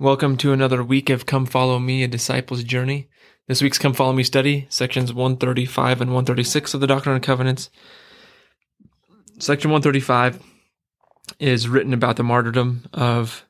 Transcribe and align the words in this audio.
Welcome 0.00 0.36
to 0.36 0.52
another 0.52 0.84
week 0.84 1.10
of 1.10 1.26
Come 1.26 1.44
Follow 1.44 1.80
Me, 1.80 2.04
a 2.04 2.06
Disciple's 2.06 2.62
Journey. 2.62 3.08
This 3.48 3.60
week's 3.60 3.80
Come 3.80 3.94
Follow 3.94 4.12
Me 4.12 4.22
study, 4.22 4.68
sections 4.68 5.12
135 5.12 6.00
and 6.00 6.10
136 6.10 6.72
of 6.72 6.80
the 6.80 6.86
Doctrine 6.86 7.16
and 7.16 7.24
Covenants. 7.24 7.68
Section 9.40 9.72
135 9.72 10.40
is 11.40 11.68
written 11.68 11.92
about 11.92 12.14
the 12.14 12.22
martyrdom 12.22 12.84
of 12.92 13.44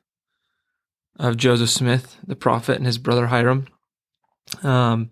of 1.19 1.37
Joseph 1.37 1.69
Smith, 1.69 2.17
the 2.25 2.35
prophet, 2.35 2.77
and 2.77 2.87
his 2.87 2.97
brother 2.97 3.27
Hyrum. 3.27 3.67
Um, 4.63 5.11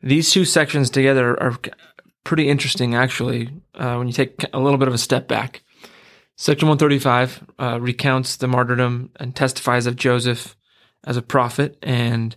these 0.00 0.30
two 0.30 0.46
sections 0.46 0.88
together 0.88 1.38
are 1.38 1.58
pretty 2.24 2.48
interesting, 2.48 2.94
actually, 2.94 3.50
uh, 3.74 3.96
when 3.96 4.06
you 4.06 4.14
take 4.14 4.42
a 4.54 4.58
little 4.58 4.78
bit 4.78 4.88
of 4.88 4.94
a 4.94 4.98
step 4.98 5.28
back. 5.28 5.60
Section 6.36 6.68
135 6.68 7.44
uh, 7.58 7.80
recounts 7.80 8.36
the 8.36 8.46
martyrdom 8.46 9.10
and 9.16 9.34
testifies 9.34 9.86
of 9.86 9.96
Joseph 9.96 10.54
as 11.04 11.16
a 11.16 11.22
prophet 11.22 11.78
and 11.82 12.36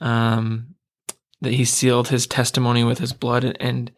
um, 0.00 0.74
that 1.40 1.54
he 1.54 1.64
sealed 1.64 2.08
his 2.08 2.26
testimony 2.26 2.84
with 2.84 2.98
his 2.98 3.14
blood. 3.14 3.56
And 3.58 3.92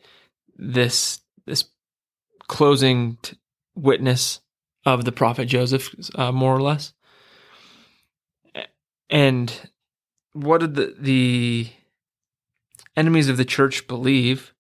this 0.57 1.21
this 1.45 1.65
closing 2.47 3.19
t- 3.23 3.37
witness 3.75 4.41
of 4.87 5.05
the 5.05 5.13
prophet 5.13 5.47
Joseph, 5.47 5.93
uh, 6.15 6.31
more 6.31 6.55
or 6.55 6.63
less. 6.63 6.93
And 9.11 9.71
what 10.33 10.61
did 10.61 10.75
the, 10.75 10.95
the 10.99 11.69
enemies 12.97 13.29
of 13.29 13.37
the 13.37 13.45
church 13.45 13.87
believe 13.89 14.55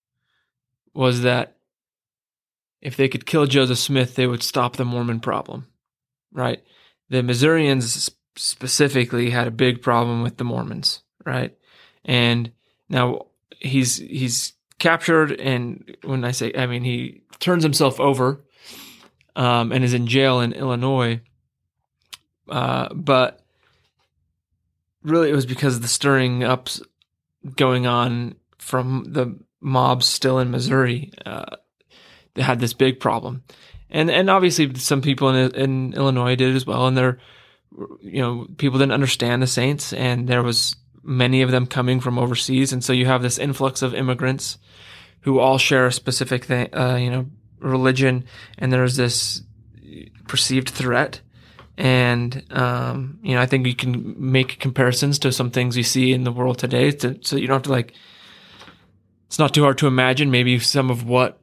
was 0.92 1.22
that 1.22 1.56
if 2.82 2.96
they 2.96 3.08
could 3.08 3.24
kill 3.24 3.46
Joseph 3.46 3.78
Smith, 3.78 4.16
they 4.16 4.26
would 4.26 4.42
stop 4.42 4.76
the 4.76 4.84
Mormon 4.84 5.20
problem, 5.20 5.68
right? 6.32 6.62
The 7.08 7.22
Missourians 7.22 8.10
specifically 8.36 9.30
had 9.30 9.46
a 9.46 9.52
big 9.52 9.80
problem 9.80 10.22
with 10.22 10.36
the 10.36 10.44
Mormons, 10.44 11.02
right? 11.24 11.56
And 12.04 12.50
now 12.88 13.26
he's 13.60 13.96
he's 13.98 14.54
captured, 14.78 15.32
and 15.32 15.96
when 16.02 16.24
I 16.24 16.32
say, 16.32 16.52
I 16.56 16.66
mean 16.66 16.82
he 16.82 17.22
turns 17.38 17.62
himself 17.62 18.00
over, 18.00 18.44
um, 19.36 19.70
and 19.70 19.84
is 19.84 19.94
in 19.94 20.08
jail 20.08 20.40
in 20.40 20.52
Illinois. 20.52 21.20
Uh, 22.48 22.92
but 22.92 23.44
really, 25.04 25.30
it 25.30 25.34
was 25.34 25.46
because 25.46 25.76
of 25.76 25.82
the 25.82 25.88
stirring 25.88 26.42
ups 26.42 26.82
going 27.56 27.86
on 27.86 28.34
from 28.58 29.04
the 29.06 29.38
mobs 29.60 30.06
still 30.06 30.40
in 30.40 30.50
Missouri. 30.50 31.12
Uh, 31.24 31.56
had 32.36 32.60
this 32.60 32.72
big 32.72 33.00
problem, 33.00 33.42
and 33.90 34.10
and 34.10 34.30
obviously 34.30 34.74
some 34.74 35.02
people 35.02 35.28
in 35.30 35.54
in 35.54 35.94
Illinois 35.94 36.36
did 36.36 36.54
as 36.54 36.66
well, 36.66 36.86
and 36.86 36.96
they're 36.96 37.18
you 38.00 38.20
know 38.20 38.46
people 38.56 38.78
didn't 38.78 38.92
understand 38.92 39.42
the 39.42 39.46
saints, 39.46 39.92
and 39.92 40.28
there 40.28 40.42
was 40.42 40.76
many 41.02 41.42
of 41.42 41.50
them 41.50 41.66
coming 41.66 42.00
from 42.00 42.18
overseas, 42.18 42.72
and 42.72 42.82
so 42.84 42.92
you 42.92 43.06
have 43.06 43.22
this 43.22 43.38
influx 43.38 43.82
of 43.82 43.94
immigrants 43.94 44.58
who 45.22 45.38
all 45.38 45.58
share 45.58 45.86
a 45.86 45.92
specific 45.92 46.44
thing, 46.44 46.68
uh, 46.74 46.96
you 46.96 47.10
know, 47.10 47.26
religion, 47.60 48.24
and 48.58 48.72
there's 48.72 48.96
this 48.96 49.42
perceived 50.28 50.68
threat. 50.68 51.20
And 51.78 52.44
um, 52.50 53.18
you 53.22 53.34
know, 53.34 53.40
I 53.40 53.46
think 53.46 53.66
you 53.66 53.74
can 53.74 54.14
make 54.18 54.58
comparisons 54.58 55.18
to 55.20 55.32
some 55.32 55.50
things 55.50 55.76
you 55.76 55.82
see 55.82 56.12
in 56.12 56.24
the 56.24 56.32
world 56.32 56.58
today, 56.58 56.90
to, 56.90 57.18
so 57.22 57.36
you 57.36 57.46
don't 57.46 57.56
have 57.56 57.62
to 57.62 57.70
like. 57.70 57.94
It's 59.26 59.38
not 59.38 59.54
too 59.54 59.62
hard 59.62 59.78
to 59.78 59.86
imagine 59.86 60.30
maybe 60.30 60.58
some 60.58 60.90
of 60.90 61.06
what 61.06 61.40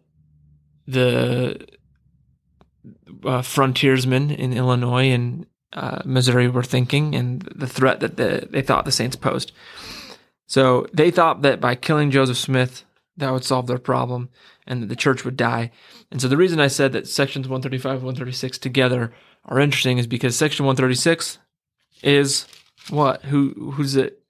the 0.89 1.67
uh, 3.23 3.41
frontiersmen 3.41 4.31
in 4.31 4.53
Illinois 4.53 5.11
and 5.11 5.45
uh, 5.73 6.01
Missouri 6.03 6.47
were 6.47 6.63
thinking 6.63 7.15
and 7.15 7.41
the 7.55 7.67
threat 7.67 7.99
that 7.99 8.17
the, 8.17 8.47
they 8.49 8.61
thought 8.61 8.85
the 8.85 8.91
Saints 8.91 9.15
posed. 9.15 9.51
So 10.47 10.87
they 10.93 11.11
thought 11.11 11.43
that 11.43 11.61
by 11.61 11.75
killing 11.75 12.09
Joseph 12.09 12.37
Smith, 12.37 12.83
that 13.17 13.31
would 13.31 13.43
solve 13.43 13.67
their 13.67 13.77
problem 13.77 14.29
and 14.65 14.81
that 14.81 14.87
the 14.87 14.95
church 14.95 15.23
would 15.25 15.37
die. 15.37 15.71
And 16.09 16.21
so 16.21 16.27
the 16.27 16.37
reason 16.37 16.59
I 16.59 16.67
said 16.67 16.93
that 16.93 17.07
sections 17.07 17.47
135 17.47 17.91
and 17.91 18.03
136 18.03 18.57
together 18.57 19.13
are 19.45 19.59
interesting 19.59 19.97
is 19.97 20.07
because 20.07 20.35
section 20.35 20.65
136 20.65 21.37
is 22.01 22.47
what? 22.89 23.23
Who 23.25 23.73
who's 23.73 23.95
it? 23.95 24.23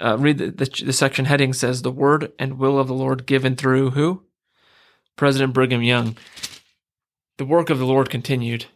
Uh, 0.00 0.18
read 0.18 0.38
the, 0.38 0.50
the, 0.50 0.84
the 0.86 0.92
section 0.92 1.24
heading 1.24 1.52
says 1.52 1.82
the 1.82 1.90
word 1.90 2.32
and 2.38 2.58
will 2.58 2.78
of 2.78 2.88
the 2.88 2.94
Lord 2.94 3.26
given 3.26 3.54
through 3.54 3.90
who? 3.90 4.24
President 5.16 5.52
Brigham 5.52 5.82
Young. 5.82 6.16
The 7.38 7.44
work 7.44 7.70
of 7.70 7.78
the 7.78 7.86
Lord 7.86 8.10
continued. 8.10 8.66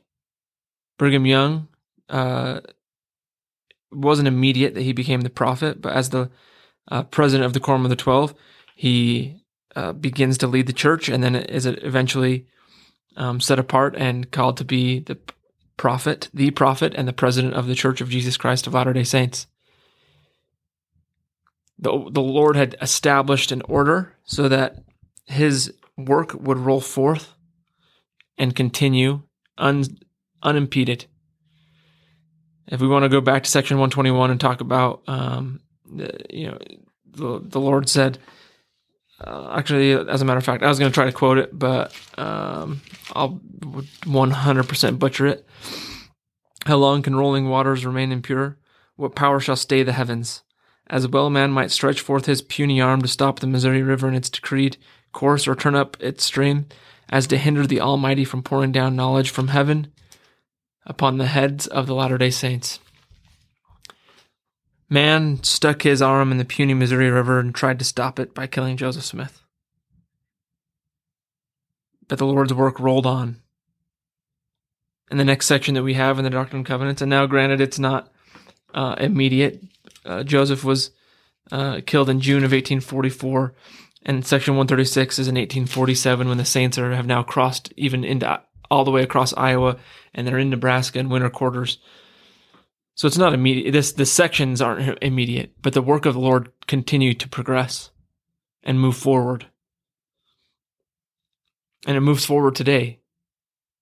Brigham 0.98 1.26
Young 1.26 1.68
uh, 2.08 2.60
wasn't 3.92 4.28
immediate 4.28 4.74
that 4.74 4.82
he 4.82 4.92
became 4.92 5.20
the 5.22 5.30
prophet, 5.30 5.80
but 5.80 5.92
as 5.92 6.10
the 6.10 6.30
uh, 6.90 7.04
president 7.04 7.46
of 7.46 7.52
the 7.52 7.60
Quorum 7.60 7.84
of 7.84 7.90
the 7.90 7.96
Twelve, 7.96 8.34
he 8.74 9.42
uh, 9.76 9.92
begins 9.92 10.38
to 10.38 10.46
lead 10.46 10.66
the 10.66 10.72
church, 10.72 11.08
and 11.08 11.22
then 11.22 11.36
is 11.36 11.66
eventually 11.66 12.46
um, 13.16 13.40
set 13.40 13.58
apart 13.58 13.94
and 13.96 14.30
called 14.30 14.56
to 14.56 14.64
be 14.64 15.00
the 15.00 15.18
prophet, 15.76 16.28
the 16.32 16.50
prophet, 16.50 16.94
and 16.96 17.06
the 17.06 17.12
president 17.12 17.54
of 17.54 17.66
the 17.66 17.74
Church 17.74 18.00
of 18.00 18.08
Jesus 18.08 18.36
Christ 18.36 18.66
of 18.66 18.74
Latter 18.74 18.92
Day 18.92 19.04
Saints. 19.04 19.46
The, 21.78 21.90
the 22.10 22.20
Lord 22.20 22.56
had 22.56 22.76
established 22.80 23.52
an 23.52 23.62
order 23.62 24.14
so 24.24 24.48
that 24.48 24.82
his 25.26 25.72
work 25.98 26.32
would 26.34 26.58
roll 26.58 26.80
forth 26.80 27.34
and 28.38 28.54
continue 28.54 29.22
un, 29.58 29.84
unimpeded. 30.42 31.06
If 32.68 32.80
we 32.80 32.88
want 32.88 33.04
to 33.04 33.08
go 33.08 33.20
back 33.20 33.42
to 33.42 33.50
section 33.50 33.78
121 33.78 34.30
and 34.30 34.40
talk 34.40 34.60
about, 34.60 35.02
um, 35.08 35.60
the, 35.84 36.18
you 36.30 36.48
know, 36.48 36.58
the, 37.10 37.40
the 37.42 37.60
Lord 37.60 37.88
said, 37.88 38.18
uh, 39.20 39.52
actually, 39.56 39.92
as 39.92 40.22
a 40.22 40.24
matter 40.24 40.38
of 40.38 40.44
fact, 40.44 40.62
I 40.62 40.68
was 40.68 40.78
going 40.78 40.90
to 40.90 40.94
try 40.94 41.06
to 41.06 41.12
quote 41.12 41.38
it, 41.38 41.58
but 41.58 41.92
um, 42.16 42.80
I'll 43.12 43.40
100% 43.60 44.98
butcher 44.98 45.26
it. 45.26 45.46
How 46.66 46.76
long 46.76 47.02
can 47.02 47.16
rolling 47.16 47.48
waters 47.48 47.86
remain 47.86 48.12
impure? 48.12 48.58
What 48.96 49.14
power 49.14 49.40
shall 49.40 49.56
stay 49.56 49.82
the 49.82 49.92
heavens? 49.92 50.42
As 50.90 51.08
well 51.08 51.30
man 51.30 51.50
might 51.50 51.70
stretch 51.70 52.00
forth 52.00 52.26
his 52.26 52.42
puny 52.42 52.80
arm 52.80 53.02
to 53.02 53.08
stop 53.08 53.40
the 53.40 53.46
Missouri 53.46 53.82
River 53.82 54.08
in 54.08 54.14
its 54.14 54.30
decreed 54.30 54.76
course 55.18 55.48
or 55.48 55.56
turn 55.56 55.74
up 55.74 55.96
its 55.98 56.24
stream, 56.24 56.66
as 57.08 57.26
to 57.26 57.36
hinder 57.36 57.66
the 57.66 57.80
Almighty 57.80 58.24
from 58.24 58.40
pouring 58.40 58.70
down 58.70 58.94
knowledge 58.94 59.30
from 59.30 59.48
heaven 59.48 59.92
upon 60.86 61.18
the 61.18 61.26
heads 61.26 61.66
of 61.66 61.88
the 61.88 61.94
Latter 61.94 62.18
day 62.18 62.30
Saints. 62.30 62.78
Man 64.88 65.42
stuck 65.42 65.82
his 65.82 66.00
arm 66.00 66.30
in 66.30 66.38
the 66.38 66.44
puny 66.44 66.72
Missouri 66.72 67.10
River 67.10 67.40
and 67.40 67.52
tried 67.52 67.80
to 67.80 67.84
stop 67.84 68.20
it 68.20 68.32
by 68.32 68.46
killing 68.46 68.76
Joseph 68.76 69.04
Smith. 69.04 69.42
But 72.06 72.18
the 72.18 72.26
Lord's 72.26 72.54
work 72.54 72.78
rolled 72.78 73.04
on. 73.04 73.42
In 75.10 75.18
the 75.18 75.24
next 75.24 75.46
section 75.46 75.74
that 75.74 75.82
we 75.82 75.94
have 75.94 76.18
in 76.18 76.24
the 76.24 76.30
Doctrine 76.30 76.60
and 76.60 76.66
Covenants, 76.66 77.02
and 77.02 77.10
now 77.10 77.26
granted 77.26 77.60
it's 77.60 77.78
not 77.78 78.12
uh, 78.72 78.94
immediate, 78.98 79.62
uh, 80.04 80.22
Joseph 80.22 80.62
was 80.62 80.92
uh, 81.50 81.80
killed 81.84 82.08
in 82.08 82.20
June 82.20 82.44
of 82.44 82.52
1844 82.52 83.54
and 84.08 84.24
section 84.26 84.54
136 84.54 85.18
is 85.18 85.28
in 85.28 85.34
1847 85.34 86.28
when 86.28 86.38
the 86.38 86.44
Saints 86.46 86.78
are, 86.78 86.92
have 86.92 87.06
now 87.06 87.22
crossed 87.22 87.74
even 87.76 88.04
into 88.04 88.40
all 88.70 88.84
the 88.84 88.90
way 88.90 89.02
across 89.02 89.34
Iowa 89.34 89.76
and 90.14 90.26
they're 90.26 90.38
in 90.38 90.48
Nebraska 90.48 90.98
in 90.98 91.10
winter 91.10 91.28
quarters. 91.28 91.78
So 92.94 93.06
it's 93.06 93.18
not 93.18 93.34
immediate. 93.34 93.72
This 93.72 93.92
the 93.92 94.06
sections 94.06 94.62
aren't 94.62 94.98
immediate, 95.02 95.52
but 95.60 95.74
the 95.74 95.82
work 95.82 96.06
of 96.06 96.14
the 96.14 96.20
Lord 96.20 96.50
continued 96.66 97.20
to 97.20 97.28
progress 97.28 97.90
and 98.62 98.80
move 98.80 98.96
forward. 98.96 99.46
And 101.86 101.96
it 101.96 102.00
moves 102.00 102.24
forward 102.24 102.54
today 102.54 103.00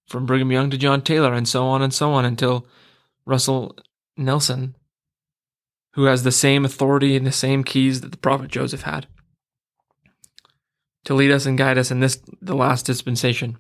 from 0.09 0.27
Brigham 0.27 0.51
Young 0.51 0.71
to 0.71 0.77
John 0.77 1.03
Taylor 1.03 1.35
and 1.35 1.49
so 1.49 1.67
on 1.67 1.83
and 1.83 1.95
so 1.95 2.11
on 2.11 2.25
until 2.25 2.67
Russell 3.25 3.77
Nelson, 4.17 4.75
who 5.93 6.05
has 6.05 6.25
the 6.25 6.33
same 6.33 6.65
authority 6.65 7.17
and 7.17 7.25
the 7.25 7.33
same 7.33 7.63
keys 7.63 8.01
that 8.01 8.11
the 8.11 8.19
prophet 8.19 8.51
Joseph 8.51 8.83
had 8.83 9.07
to 11.07 11.15
lead 11.15 11.31
us 11.31 11.47
and 11.47 11.57
guide 11.57 11.79
us 11.79 11.91
in 11.91 12.01
this 12.01 12.21
the 12.43 12.55
last 12.55 12.85
dispensation. 12.85 13.59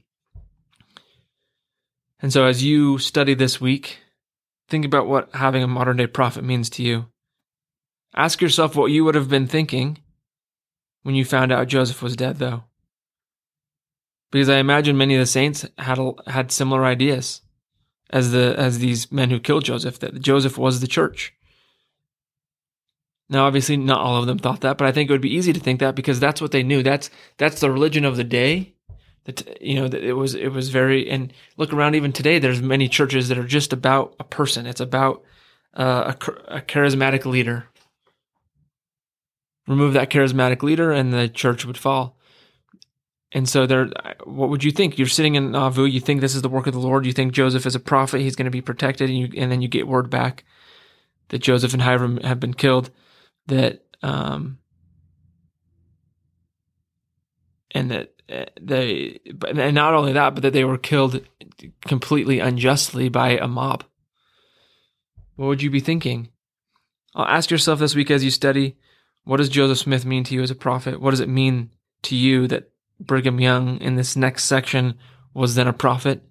And 2.20 2.32
so 2.32 2.44
as 2.44 2.62
you 2.62 2.98
study 2.98 3.34
this 3.34 3.60
week, 3.60 3.98
think 4.68 4.84
about 4.84 5.06
what 5.06 5.34
having 5.34 5.62
a 5.62 5.68
modern 5.68 5.96
day 5.96 6.06
prophet 6.06 6.44
means 6.44 6.68
to 6.70 6.82
you. 6.82 7.06
Ask 8.14 8.40
yourself 8.40 8.74
what 8.74 8.90
you 8.90 9.04
would 9.04 9.14
have 9.14 9.28
been 9.28 9.46
thinking 9.46 9.98
when 11.02 11.14
you 11.14 11.24
found 11.24 11.52
out 11.52 11.68
Joseph 11.68 12.02
was 12.02 12.16
dead 12.16 12.38
though. 12.38 12.64
Because 14.32 14.48
I 14.48 14.58
imagine 14.58 14.96
many 14.96 15.14
of 15.14 15.20
the 15.20 15.26
saints 15.26 15.64
had 15.78 15.98
had 16.26 16.50
similar 16.50 16.84
ideas 16.84 17.42
as 18.10 18.32
the 18.32 18.54
as 18.58 18.80
these 18.80 19.12
men 19.12 19.30
who 19.30 19.38
killed 19.38 19.64
Joseph 19.64 20.00
that 20.00 20.20
Joseph 20.20 20.58
was 20.58 20.80
the 20.80 20.88
church. 20.88 21.32
Now, 23.28 23.46
obviously, 23.46 23.76
not 23.76 23.98
all 23.98 24.20
of 24.20 24.26
them 24.26 24.38
thought 24.38 24.60
that, 24.60 24.78
but 24.78 24.86
I 24.86 24.92
think 24.92 25.10
it 25.10 25.12
would 25.12 25.20
be 25.20 25.34
easy 25.34 25.52
to 25.52 25.60
think 25.60 25.80
that 25.80 25.96
because 25.96 26.20
that's 26.20 26.40
what 26.40 26.52
they 26.52 26.62
knew. 26.62 26.82
That's 26.82 27.10
that's 27.38 27.60
the 27.60 27.70
religion 27.70 28.04
of 28.04 28.16
the 28.16 28.24
day. 28.24 28.74
That 29.24 29.60
you 29.60 29.74
know, 29.74 29.86
it 29.86 30.12
was 30.12 30.34
it 30.34 30.48
was 30.48 30.68
very. 30.68 31.10
And 31.10 31.32
look 31.56 31.72
around, 31.72 31.96
even 31.96 32.12
today, 32.12 32.38
there's 32.38 32.62
many 32.62 32.88
churches 32.88 33.28
that 33.28 33.38
are 33.38 33.46
just 33.46 33.72
about 33.72 34.14
a 34.20 34.24
person. 34.24 34.66
It's 34.66 34.80
about 34.80 35.24
uh, 35.74 36.14
a, 36.14 36.56
a 36.58 36.60
charismatic 36.60 37.24
leader. 37.24 37.66
Remove 39.66 39.94
that 39.94 40.10
charismatic 40.10 40.62
leader, 40.62 40.92
and 40.92 41.12
the 41.12 41.28
church 41.28 41.64
would 41.64 41.78
fall. 41.78 42.16
And 43.32 43.48
so, 43.48 43.66
there, 43.66 43.90
what 44.22 44.50
would 44.50 44.62
you 44.62 44.70
think? 44.70 44.98
You're 44.98 45.08
sitting 45.08 45.34
in 45.34 45.50
Nauvoo. 45.50 45.86
You 45.86 45.98
think 45.98 46.20
this 46.20 46.36
is 46.36 46.42
the 46.42 46.48
work 46.48 46.68
of 46.68 46.74
the 46.74 46.78
Lord. 46.78 47.04
You 47.04 47.12
think 47.12 47.32
Joseph 47.32 47.66
is 47.66 47.74
a 47.74 47.80
prophet. 47.80 48.20
He's 48.20 48.36
going 48.36 48.44
to 48.44 48.52
be 48.52 48.62
protected, 48.62 49.10
and, 49.10 49.18
you, 49.18 49.28
and 49.36 49.50
then 49.50 49.60
you 49.60 49.66
get 49.66 49.88
word 49.88 50.08
back 50.08 50.44
that 51.28 51.42
Joseph 51.42 51.72
and 51.72 51.82
Hyrum 51.82 52.22
have 52.22 52.38
been 52.38 52.54
killed. 52.54 52.90
That 53.46 53.84
um, 54.02 54.58
and 57.70 57.90
that 57.90 58.14
uh, 58.30 58.46
they, 58.60 59.20
and 59.46 59.74
not 59.74 59.94
only 59.94 60.12
that, 60.12 60.34
but 60.34 60.42
that 60.42 60.52
they 60.52 60.64
were 60.64 60.78
killed 60.78 61.24
completely 61.86 62.40
unjustly 62.40 63.08
by 63.08 63.30
a 63.30 63.46
mob. 63.46 63.84
What 65.36 65.46
would 65.46 65.62
you 65.62 65.70
be 65.70 65.80
thinking? 65.80 66.30
I'll 67.14 67.26
ask 67.26 67.50
yourself 67.50 67.78
this 67.78 67.94
week 67.94 68.10
as 68.10 68.24
you 68.24 68.30
study 68.30 68.76
what 69.24 69.38
does 69.38 69.48
Joseph 69.48 69.78
Smith 69.78 70.06
mean 70.06 70.22
to 70.24 70.34
you 70.34 70.42
as 70.42 70.52
a 70.52 70.54
prophet? 70.54 71.00
What 71.00 71.10
does 71.10 71.20
it 71.20 71.28
mean 71.28 71.70
to 72.02 72.14
you 72.14 72.46
that 72.46 72.70
Brigham 73.00 73.40
Young 73.40 73.80
in 73.80 73.96
this 73.96 74.14
next 74.14 74.44
section 74.44 74.94
was 75.34 75.56
then 75.56 75.66
a 75.66 75.72
prophet? 75.72 76.22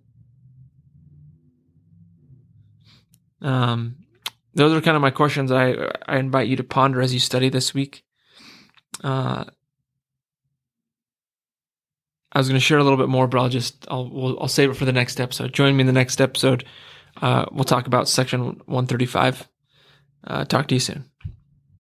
Um, 3.41 3.97
those 4.55 4.73
are 4.73 4.81
kind 4.81 4.95
of 4.95 5.01
my 5.01 5.11
questions 5.11 5.51
I, 5.51 5.75
I 6.07 6.17
invite 6.17 6.47
you 6.47 6.55
to 6.55 6.63
ponder 6.63 7.01
as 7.01 7.13
you 7.13 7.19
study 7.19 7.49
this 7.49 7.73
week. 7.73 8.03
Uh, 9.03 9.45
I 12.31 12.37
was 12.37 12.47
going 12.47 12.59
to 12.59 12.65
share 12.65 12.77
a 12.77 12.83
little 12.83 12.97
bit 12.97 13.09
more, 13.09 13.27
but 13.27 13.39
I'll 13.39 13.49
just 13.49 13.85
I'll 13.89 14.09
we'll, 14.09 14.39
I'll 14.39 14.47
save 14.47 14.69
it 14.69 14.75
for 14.75 14.85
the 14.85 14.91
next 14.91 15.21
episode. 15.21 15.53
Join 15.53 15.75
me 15.75 15.81
in 15.81 15.87
the 15.87 15.93
next 15.93 16.19
episode. 16.19 16.65
Uh, 17.21 17.45
we'll 17.51 17.63
talk 17.63 17.87
about 17.87 18.09
section 18.09 18.61
135. 18.65 19.47
Uh, 20.25 20.45
talk 20.45 20.67
to 20.67 20.75
you 20.75 20.79
soon. 20.79 21.05